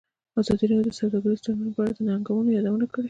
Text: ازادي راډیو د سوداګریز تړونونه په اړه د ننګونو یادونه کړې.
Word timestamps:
ازادي 0.39 0.65
راډیو 0.69 0.87
د 0.87 0.91
سوداګریز 1.01 1.39
تړونونه 1.43 1.71
په 1.75 1.79
اړه 1.83 1.91
د 1.95 1.99
ننګونو 2.07 2.49
یادونه 2.57 2.85
کړې. 2.91 2.99